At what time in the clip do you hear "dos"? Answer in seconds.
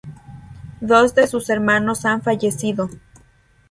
0.79-1.13